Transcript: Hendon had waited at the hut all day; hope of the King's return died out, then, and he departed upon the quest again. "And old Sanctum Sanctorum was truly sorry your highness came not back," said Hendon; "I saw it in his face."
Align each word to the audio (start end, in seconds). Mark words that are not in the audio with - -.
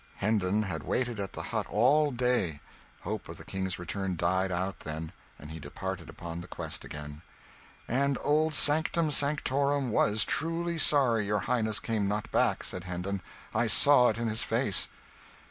Hendon 0.15 0.63
had 0.63 0.81
waited 0.81 1.19
at 1.19 1.33
the 1.33 1.43
hut 1.53 1.67
all 1.69 2.09
day; 2.09 2.59
hope 3.01 3.29
of 3.29 3.37
the 3.37 3.45
King's 3.45 3.77
return 3.77 4.15
died 4.15 4.51
out, 4.51 4.79
then, 4.79 5.11
and 5.37 5.51
he 5.51 5.59
departed 5.59 6.09
upon 6.09 6.41
the 6.41 6.47
quest 6.47 6.83
again. 6.83 7.21
"And 7.87 8.17
old 8.23 8.55
Sanctum 8.55 9.11
Sanctorum 9.11 9.91
was 9.91 10.25
truly 10.25 10.79
sorry 10.79 11.27
your 11.27 11.41
highness 11.41 11.79
came 11.79 12.07
not 12.07 12.31
back," 12.31 12.63
said 12.63 12.85
Hendon; 12.85 13.21
"I 13.53 13.67
saw 13.67 14.09
it 14.09 14.17
in 14.17 14.27
his 14.27 14.41
face." 14.41 14.89